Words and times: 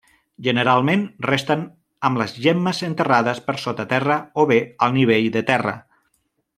Generalment 0.45 1.03
resten 1.25 1.61
amb 2.09 2.21
les 2.23 2.33
gemmes 2.47 2.81
enterrades 2.89 3.45
per 3.51 3.57
sota 3.67 3.89
terra 3.95 4.19
o 4.45 4.49
bé 4.55 4.61
al 4.87 5.01
nivell 5.01 5.33
de 5.39 5.49
terra. 5.53 5.81